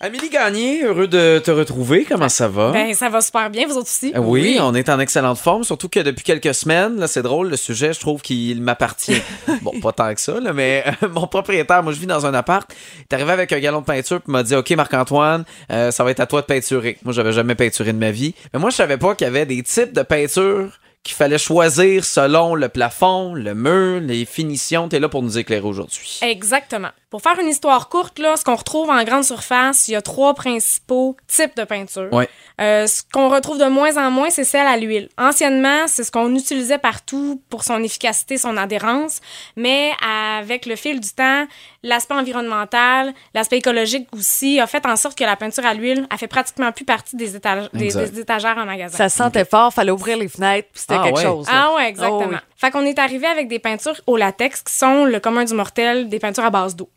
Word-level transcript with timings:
Amélie 0.00 0.28
Gagné, 0.30 0.84
heureux 0.84 1.08
de 1.08 1.40
te 1.40 1.50
retrouver. 1.50 2.04
Comment 2.04 2.28
ça 2.28 2.46
va? 2.46 2.70
Ben, 2.70 2.94
ça 2.94 3.08
va 3.08 3.20
super 3.20 3.50
bien, 3.50 3.66
vous 3.66 3.72
autres 3.74 3.88
aussi. 3.88 4.12
Euh, 4.14 4.20
Oui, 4.20 4.56
on 4.60 4.72
est 4.76 4.88
en 4.90 5.00
excellente 5.00 5.38
forme, 5.38 5.64
surtout 5.64 5.88
que 5.88 5.98
depuis 5.98 6.22
quelques 6.22 6.54
semaines, 6.54 7.00
là, 7.00 7.08
c'est 7.08 7.22
drôle, 7.22 7.48
le 7.48 7.56
sujet, 7.56 7.92
je 7.92 7.98
trouve 7.98 8.22
qu'il 8.22 8.62
m'appartient. 8.62 9.20
bon, 9.62 9.72
pas 9.80 9.90
tant 9.90 10.14
que 10.14 10.20
ça, 10.20 10.38
là, 10.38 10.52
mais 10.52 10.84
euh, 11.02 11.08
mon 11.08 11.26
propriétaire, 11.26 11.82
moi, 11.82 11.92
je 11.92 11.98
vis 11.98 12.06
dans 12.06 12.26
un 12.26 12.34
appart, 12.34 12.72
il 12.98 13.06
est 13.10 13.12
arrivé 13.12 13.32
avec 13.32 13.52
un 13.52 13.58
galon 13.58 13.80
de 13.80 13.86
peinture, 13.86 14.20
puis 14.22 14.30
m'a 14.30 14.44
dit, 14.44 14.54
OK, 14.54 14.70
Marc-Antoine, 14.70 15.44
euh, 15.72 15.90
ça 15.90 16.04
va 16.04 16.12
être 16.12 16.20
à 16.20 16.26
toi 16.26 16.42
de 16.42 16.46
peinturer. 16.46 16.96
Moi, 17.02 17.12
j'avais 17.12 17.32
jamais 17.32 17.56
peinturé 17.56 17.92
de 17.92 17.98
ma 17.98 18.12
vie. 18.12 18.36
Mais 18.54 18.60
moi, 18.60 18.70
je 18.70 18.76
savais 18.76 18.98
pas 18.98 19.16
qu'il 19.16 19.24
y 19.24 19.28
avait 19.28 19.46
des 19.46 19.64
types 19.64 19.92
de 19.92 20.02
peinture 20.02 20.78
qu'il 21.02 21.16
fallait 21.16 21.38
choisir 21.38 22.04
selon 22.04 22.54
le 22.54 22.68
plafond, 22.68 23.34
le 23.34 23.54
mur, 23.54 24.00
les 24.00 24.24
finitions. 24.26 24.88
T'es 24.88 25.00
là 25.00 25.08
pour 25.08 25.22
nous 25.22 25.38
éclairer 25.38 25.64
aujourd'hui. 25.66 26.20
Exactement. 26.22 26.90
Pour 27.10 27.22
faire 27.22 27.38
une 27.40 27.48
histoire 27.48 27.88
courte, 27.88 28.18
là, 28.18 28.36
ce 28.36 28.44
qu'on 28.44 28.54
retrouve 28.54 28.90
en 28.90 29.02
grande 29.02 29.24
surface, 29.24 29.88
il 29.88 29.92
y 29.92 29.96
a 29.96 30.02
trois 30.02 30.34
principaux 30.34 31.16
types 31.26 31.56
de 31.56 31.64
peinture. 31.64 32.12
Ouais. 32.12 32.28
Euh, 32.60 32.86
ce 32.86 33.02
qu'on 33.10 33.30
retrouve 33.30 33.56
de 33.58 33.64
moins 33.64 33.96
en 33.96 34.10
moins, 34.10 34.28
c'est 34.28 34.44
celle 34.44 34.66
à 34.66 34.76
l'huile. 34.76 35.08
Anciennement, 35.16 35.86
c'est 35.86 36.04
ce 36.04 36.10
qu'on 36.12 36.34
utilisait 36.34 36.76
partout 36.76 37.40
pour 37.48 37.64
son 37.64 37.82
efficacité, 37.82 38.36
son 38.36 38.58
adhérence, 38.58 39.20
mais 39.56 39.92
avec 40.06 40.66
le 40.66 40.76
fil 40.76 41.00
du 41.00 41.08
temps, 41.12 41.46
l'aspect 41.82 42.14
environnemental, 42.14 43.14
l'aspect 43.32 43.58
écologique 43.58 44.06
aussi, 44.12 44.60
a 44.60 44.66
fait 44.66 44.84
en 44.84 44.96
sorte 44.96 45.16
que 45.16 45.24
la 45.24 45.36
peinture 45.36 45.64
à 45.64 45.72
l'huile 45.72 46.06
a 46.10 46.18
fait 46.18 46.26
pratiquement 46.28 46.72
plus 46.72 46.84
partie 46.84 47.16
des, 47.16 47.38
éta- 47.38 47.70
des- 47.72 48.20
étagères 48.20 48.58
en 48.58 48.66
magasin. 48.66 48.96
Ça 48.98 49.08
sentait 49.08 49.44
fort, 49.46 49.72
fallait 49.72 49.92
ouvrir 49.92 50.18
les 50.18 50.28
fenêtres, 50.28 50.68
puis 50.72 50.80
c'était 50.82 50.96
Ah 50.98 51.04
quelque 51.04 51.16
ouais. 51.16 51.24
chose. 51.24 51.46
là. 51.46 51.52
Ah 51.70 51.74
ouais, 51.76 51.88
exactement. 51.88 52.22
Oh 52.26 52.28
oui. 52.32 52.36
Fait 52.56 52.70
qu'on 52.72 52.84
est 52.84 52.98
arrivé 52.98 53.26
avec 53.26 53.46
des 53.48 53.60
peintures 53.60 53.94
au 54.08 54.16
latex 54.16 54.62
qui 54.62 54.74
sont 54.74 55.04
le 55.04 55.20
commun 55.20 55.44
du 55.44 55.54
mortel, 55.54 56.08
des 56.08 56.18
peintures 56.18 56.44
à 56.44 56.50
base 56.50 56.74
d'eau. 56.74 56.90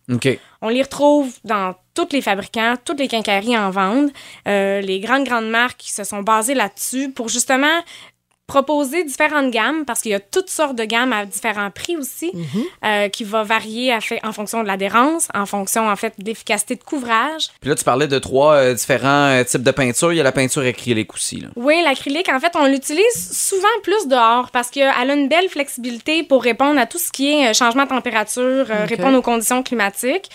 On 0.61 0.69
les 0.69 0.81
retrouve 0.81 1.33
dans 1.43 1.75
tous 1.93 2.09
les 2.11 2.21
fabricants, 2.21 2.75
toutes 2.83 2.99
les 2.99 3.07
quincailleries 3.07 3.57
en 3.57 3.69
vendent, 3.69 4.11
euh, 4.47 4.81
les 4.81 4.99
grandes, 4.99 5.25
grandes 5.25 5.49
marques 5.49 5.83
se 5.85 6.03
sont 6.03 6.21
basées 6.21 6.53
là-dessus 6.53 7.11
pour 7.11 7.29
justement 7.29 7.81
proposer 8.51 9.05
différentes 9.05 9.49
gammes, 9.49 9.85
parce 9.85 10.01
qu'il 10.01 10.11
y 10.11 10.13
a 10.13 10.19
toutes 10.19 10.49
sortes 10.49 10.75
de 10.75 10.83
gammes 10.83 11.13
à 11.13 11.25
différents 11.25 11.71
prix 11.71 11.95
aussi, 11.95 12.31
euh, 12.83 13.07
qui 13.07 13.23
va 13.23 13.43
varier 13.43 13.93
à 13.93 14.01
fait- 14.01 14.19
en 14.25 14.33
fonction 14.33 14.61
de 14.61 14.67
l'adhérence, 14.67 15.29
en 15.33 15.45
fonction, 15.45 15.87
en 15.87 15.95
fait, 15.95 16.13
de 16.19 16.25
l'efficacité 16.25 16.75
de 16.75 16.83
couvrage. 16.83 17.43
Puis 17.61 17.69
là, 17.69 17.75
tu 17.75 17.85
parlais 17.85 18.07
de 18.09 18.19
trois 18.19 18.55
euh, 18.55 18.73
différents 18.73 19.29
euh, 19.39 19.43
types 19.45 19.63
de 19.63 19.71
peinture. 19.71 20.11
Il 20.11 20.17
y 20.17 20.19
a 20.19 20.23
la 20.23 20.33
peinture 20.33 20.63
acrylique 20.63 21.13
aussi. 21.13 21.37
Là. 21.39 21.47
Oui, 21.55 21.81
l'acrylique, 21.83 22.27
en 22.29 22.39
fait, 22.41 22.51
on 22.59 22.65
l'utilise 22.65 23.19
souvent 23.31 23.75
plus 23.83 24.07
dehors 24.09 24.51
parce 24.51 24.69
qu'elle 24.69 24.89
a 24.89 25.13
une 25.13 25.29
belle 25.29 25.47
flexibilité 25.47 26.23
pour 26.23 26.43
répondre 26.43 26.77
à 26.79 26.85
tout 26.85 26.99
ce 26.99 27.09
qui 27.09 27.31
est 27.33 27.53
changement 27.53 27.83
de 27.83 27.89
température, 27.89 28.65
euh, 28.69 28.83
Ok. 28.83 28.89
répondre 28.89 29.17
aux 29.17 29.21
conditions 29.21 29.63
climatiques. 29.63 30.29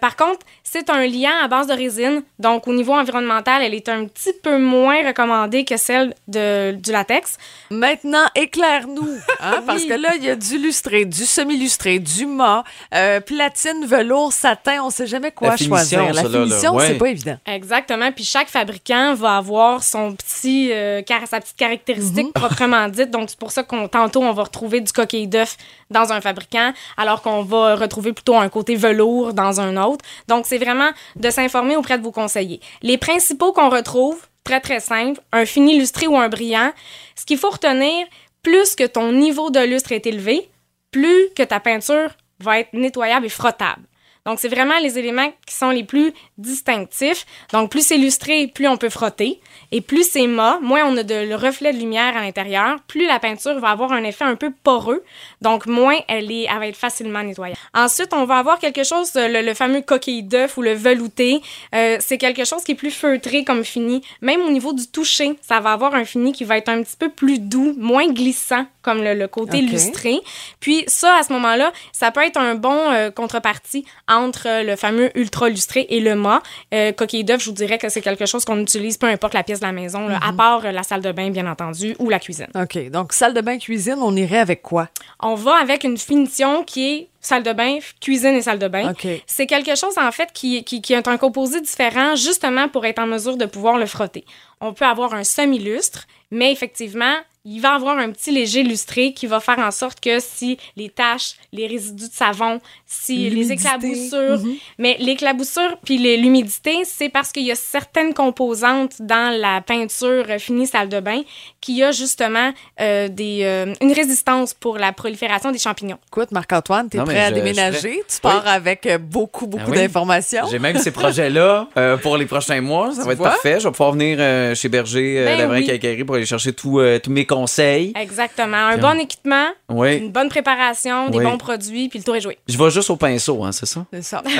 Par 0.00 0.14
contre, 0.16 0.40
c'est 0.62 0.90
un 0.90 1.06
liant 1.06 1.30
à 1.42 1.48
base 1.48 1.66
de 1.68 1.72
résine, 1.72 2.22
donc 2.38 2.68
au 2.68 2.74
niveau 2.74 2.92
environnemental, 2.92 3.62
elle 3.62 3.72
est 3.74 3.88
un 3.88 4.04
petit 4.04 4.32
peu 4.42 4.58
moins 4.58 5.06
recommandée 5.06 5.64
que 5.64 5.76
celle 5.78 6.14
de, 6.28 6.72
du 6.72 6.92
latex. 6.92 7.33
Maintenant, 7.70 8.24
éclaire-nous, 8.34 9.18
hein, 9.40 9.62
parce 9.66 9.84
que 9.84 9.94
là, 9.94 10.10
il 10.16 10.24
y 10.24 10.30
a 10.30 10.36
du 10.36 10.58
lustré, 10.58 11.04
du 11.04 11.24
semi-lustré, 11.24 11.98
du 11.98 12.26
mat, 12.26 12.64
euh, 12.94 13.20
platine, 13.20 13.84
velours, 13.86 14.32
satin, 14.32 14.82
on 14.84 14.90
sait 14.90 15.06
jamais 15.06 15.30
quoi 15.32 15.48
La 15.48 15.56
finition, 15.56 15.76
choisir. 15.76 16.14
La 16.14 16.22
finition, 16.28 16.74
ouais. 16.74 16.86
c'est 16.88 16.94
pas 16.98 17.08
évident. 17.08 17.36
Exactement. 17.46 18.12
Puis 18.12 18.24
chaque 18.24 18.48
fabricant 18.48 19.14
va 19.14 19.36
avoir 19.36 19.82
son 19.82 20.14
petit, 20.14 20.70
euh, 20.72 21.02
car- 21.02 21.26
sa 21.26 21.40
petite 21.40 21.56
caractéristique 21.56 22.32
proprement 22.32 22.88
dite. 22.88 23.10
Donc, 23.10 23.30
c'est 23.30 23.38
pour 23.38 23.50
ça 23.52 23.62
qu'on 23.62 23.88
tantôt, 23.88 24.22
on 24.22 24.32
va 24.32 24.44
retrouver 24.44 24.80
du 24.80 24.92
coquille 24.92 25.26
d'œuf 25.28 25.56
dans 25.90 26.12
un 26.12 26.20
fabricant, 26.20 26.72
alors 26.96 27.22
qu'on 27.22 27.42
va 27.42 27.76
retrouver 27.76 28.12
plutôt 28.12 28.36
un 28.36 28.48
côté 28.48 28.74
velours 28.76 29.32
dans 29.34 29.60
un 29.60 29.76
autre. 29.82 30.04
Donc, 30.28 30.46
c'est 30.46 30.58
vraiment 30.58 30.90
de 31.16 31.30
s'informer 31.30 31.76
auprès 31.76 31.98
de 31.98 32.02
vos 32.02 32.10
conseillers. 32.12 32.60
Les 32.82 32.98
principaux 32.98 33.52
qu'on 33.52 33.68
retrouve, 33.70 34.16
très, 34.44 34.60
très 34.60 34.80
simple, 34.80 35.20
un 35.32 35.46
fini 35.46 35.78
lustré 35.78 36.06
ou 36.06 36.16
un 36.16 36.28
brillant. 36.28 36.72
Ce 37.16 37.24
qu'il 37.24 37.38
faut 37.38 37.50
retenir, 37.50 38.06
plus 38.42 38.76
que 38.76 38.86
ton 38.86 39.12
niveau 39.12 39.50
de 39.50 39.60
lustre 39.60 39.92
est 39.92 40.06
élevé, 40.06 40.48
plus 40.90 41.30
que 41.34 41.42
ta 41.42 41.60
peinture 41.60 42.10
va 42.38 42.60
être 42.60 42.72
nettoyable 42.72 43.26
et 43.26 43.30
frottable. 43.30 43.82
Donc, 44.26 44.38
c'est 44.40 44.48
vraiment 44.48 44.78
les 44.78 44.98
éléments 44.98 45.30
qui 45.46 45.54
sont 45.54 45.70
les 45.70 45.84
plus 45.84 46.12
distinctifs. 46.38 47.26
Donc, 47.52 47.70
plus 47.70 47.86
c'est 47.86 47.98
lustré, 47.98 48.46
plus 48.46 48.66
on 48.68 48.76
peut 48.76 48.88
frotter. 48.88 49.40
Et 49.70 49.80
plus 49.80 50.08
c'est 50.08 50.26
mat, 50.26 50.58
moins 50.62 50.82
on 50.84 50.96
a 50.96 51.02
de 51.02 51.14
le 51.28 51.34
reflet 51.36 51.72
de 51.72 51.78
lumière 51.78 52.16
à 52.16 52.20
l'intérieur, 52.22 52.78
plus 52.86 53.06
la 53.06 53.18
peinture 53.18 53.58
va 53.58 53.68
avoir 53.68 53.92
un 53.92 54.04
effet 54.04 54.24
un 54.24 54.36
peu 54.36 54.50
poreux. 54.62 55.02
Donc, 55.42 55.66
moins 55.66 55.96
elle, 56.08 56.30
est, 56.30 56.46
elle 56.50 56.58
va 56.58 56.68
être 56.68 56.76
facilement 56.76 57.22
nettoyable. 57.22 57.58
Ensuite, 57.74 58.14
on 58.14 58.24
va 58.24 58.38
avoir 58.38 58.58
quelque 58.58 58.84
chose, 58.84 59.10
euh, 59.16 59.28
le, 59.28 59.42
le 59.42 59.54
fameux 59.54 59.82
coquille 59.82 60.22
d'œuf 60.22 60.56
ou 60.56 60.62
le 60.62 60.74
velouté. 60.74 61.42
Euh, 61.74 61.98
c'est 62.00 62.18
quelque 62.18 62.44
chose 62.44 62.64
qui 62.64 62.72
est 62.72 62.76
plus 62.76 62.90
feutré 62.90 63.44
comme 63.44 63.64
fini. 63.64 64.02
Même 64.20 64.40
au 64.42 64.50
niveau 64.50 64.72
du 64.72 64.86
toucher, 64.86 65.36
ça 65.42 65.60
va 65.60 65.72
avoir 65.72 65.94
un 65.94 66.04
fini 66.04 66.32
qui 66.32 66.44
va 66.44 66.56
être 66.56 66.68
un 66.68 66.82
petit 66.82 66.96
peu 66.96 67.08
plus 67.08 67.38
doux, 67.38 67.74
moins 67.76 68.06
glissant 68.08 68.66
comme 68.82 69.02
le, 69.02 69.14
le 69.14 69.28
côté 69.28 69.60
lustré. 69.62 70.20
Puis 70.60 70.84
ça, 70.86 71.16
à 71.16 71.22
ce 71.22 71.32
moment-là, 71.32 71.72
ça 71.92 72.10
peut 72.10 72.22
être 72.22 72.36
un 72.36 72.54
bon 72.54 72.90
euh, 72.92 73.10
contrepartie 73.10 73.84
entre 74.18 74.64
le 74.64 74.76
fameux 74.76 75.16
ultra 75.18 75.48
lustré 75.48 75.86
et 75.88 76.00
le 76.00 76.14
mat. 76.14 76.42
Euh, 76.72 76.92
coquille 76.92 77.24
d'œuf, 77.24 77.42
je 77.42 77.50
vous 77.50 77.54
dirais 77.54 77.78
que 77.78 77.88
c'est 77.88 78.00
quelque 78.00 78.26
chose 78.26 78.44
qu'on 78.44 78.58
utilise 78.60 78.96
peu 78.96 79.06
importe 79.06 79.34
la 79.34 79.42
pièce 79.42 79.60
de 79.60 79.66
la 79.66 79.72
maison, 79.72 80.08
là, 80.08 80.18
à 80.22 80.32
part 80.32 80.64
euh, 80.64 80.72
la 80.72 80.82
salle 80.82 81.02
de 81.02 81.12
bain, 81.12 81.30
bien 81.30 81.46
entendu, 81.50 81.94
ou 81.98 82.08
la 82.08 82.18
cuisine. 82.18 82.48
OK. 82.54 82.90
Donc, 82.90 83.12
salle 83.12 83.34
de 83.34 83.40
bain, 83.40 83.58
cuisine, 83.58 83.96
on 84.00 84.14
irait 84.16 84.38
avec 84.38 84.62
quoi? 84.62 84.88
On 85.20 85.34
va 85.34 85.56
avec 85.56 85.84
une 85.84 85.98
finition 85.98 86.64
qui 86.64 86.92
est 86.92 87.08
salle 87.20 87.42
de 87.42 87.52
bain, 87.52 87.78
cuisine 88.00 88.34
et 88.34 88.42
salle 88.42 88.58
de 88.58 88.68
bain. 88.68 88.90
OK. 88.90 89.06
C'est 89.26 89.46
quelque 89.46 89.74
chose, 89.74 89.96
en 89.98 90.12
fait, 90.12 90.30
qui, 90.32 90.62
qui, 90.64 90.82
qui 90.82 90.92
est 90.92 91.08
un 91.08 91.16
composé 91.16 91.60
différent, 91.60 92.14
justement 92.16 92.68
pour 92.68 92.84
être 92.84 92.98
en 92.98 93.06
mesure 93.06 93.36
de 93.36 93.46
pouvoir 93.46 93.78
le 93.78 93.86
frotter. 93.86 94.24
On 94.60 94.72
peut 94.72 94.84
avoir 94.84 95.14
un 95.14 95.24
semi-lustre, 95.24 96.06
mais 96.30 96.52
effectivement, 96.52 97.14
il 97.44 97.60
va 97.60 97.74
avoir 97.74 97.98
un 97.98 98.10
petit 98.10 98.30
léger 98.30 98.62
lustré 98.62 99.12
qui 99.12 99.26
va 99.26 99.38
faire 99.40 99.58
en 99.58 99.70
sorte 99.70 100.00
que 100.00 100.18
si 100.20 100.56
les 100.76 100.88
taches, 100.88 101.34
les 101.52 101.66
résidus 101.66 102.08
de 102.08 102.14
savon, 102.14 102.60
si 102.86 103.28
les 103.30 103.52
éclaboussures, 103.52 104.40
mais 104.78 104.96
l'éclaboussure 104.98 105.76
puis 105.84 105.98
les- 105.98 106.16
l'humidité, 106.16 106.84
c'est 106.84 107.08
parce 107.08 107.32
qu'il 107.32 107.44
y 107.44 107.50
a 107.52 107.54
certaines 107.56 108.14
composantes 108.14 109.00
dans 109.00 109.36
la 109.38 109.60
peinture 109.60 110.24
euh, 110.28 110.38
finie 110.38 110.66
salle 110.66 110.88
de 110.88 111.00
bain 111.00 111.22
qui 111.60 111.82
a 111.82 111.92
justement 111.92 112.52
euh, 112.80 113.08
des, 113.08 113.40
euh, 113.42 113.74
une 113.80 113.92
résistance 113.92 114.54
pour 114.54 114.78
la 114.78 114.92
prolifération 114.92 115.50
des 115.50 115.58
champignons. 115.58 115.98
Écoute, 116.08 116.30
Marc-Antoine, 116.32 116.88
t'es 116.88 116.98
Non, 116.98 117.04
mais 117.04 117.12
prêt 117.14 117.22
à 117.24 117.28
je- 117.30 117.34
déménager? 117.34 118.02
Tu 118.08 118.20
pars 118.20 118.46
avec 118.46 118.88
beaucoup, 119.00 119.46
beaucoup 119.46 119.64
Ah 119.66 119.70
oui. 119.70 119.76
d'informations. 119.78 120.46
J'ai 120.50 120.58
même 120.58 120.78
ces 120.78 120.90
projets-là 120.92 121.68
euh, 121.76 121.96
pour 121.98 122.16
les 122.16 122.26
prochains 122.26 122.60
mois. 122.60 122.92
Ça 122.92 123.00
Tu 123.02 123.06
va 123.06 123.12
être 123.12 123.18
vois? 123.18 123.30
parfait. 123.30 123.58
Je 123.60 123.64
vais 123.68 123.70
pouvoir 123.72 123.92
venir 123.92 124.16
euh, 124.20 124.54
chez 124.54 124.68
Berger, 124.68 125.18
euh, 125.18 125.24
Ben 125.26 125.38
la 125.38 125.46
vraie 125.46 125.64
oui. 125.80 126.04
pour 126.04 126.14
aller 126.16 126.26
chercher 126.26 126.52
tout, 126.52 126.78
euh, 126.78 126.98
tous 126.98 127.10
mes 127.10 127.26
conseils. 127.34 127.92
Exactement. 127.96 128.56
Un 128.68 128.72
Puis 128.72 128.80
bon 128.80 128.98
équipement, 128.98 129.46
Oui. 129.68 129.96
une 129.98 130.10
bonne 130.12 130.28
préparation, 130.28 131.10
des 131.10 131.18
Oui. 131.18 131.24
bons 131.24 131.38
produits, 131.38 131.88
puis 131.88 131.98
le 131.98 132.04
tour 132.04 132.16
est 132.16 132.20
joué. 132.20 132.38
Je 132.48 132.56
vais 132.56 132.70
juste 132.70 132.90
au 132.90 132.96
pinceau, 132.96 133.42
hein, 133.44 133.52
c'est 133.52 133.66
ça? 133.66 133.84
C'est 133.92 134.02
ça. 134.02 134.22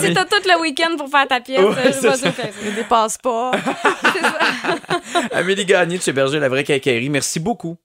Si 0.00 0.12
t'as 0.14 0.24
tout 0.26 0.42
le 0.46 0.60
week-end 0.60 0.96
pour 0.96 1.08
faire 1.08 1.26
ta 1.26 1.40
pièce, 1.40 1.60
Ouais, 1.60 1.70
vas-y, 1.72 1.92
ça. 2.18 2.32
fais 2.32 2.42
ça. 2.52 2.64
Ne 2.64 2.70
dépasse 2.76 3.18
pas. 3.18 3.50
Amélie 5.32 5.64
Gagné 5.64 5.98
de 5.98 6.02
chez 6.02 6.12
Berger, 6.12 6.38
la 6.38 6.48
vraie 6.48 6.64
quincaillerie. 6.64 7.08
Merci 7.10 7.40
beaucoup. 7.40 7.76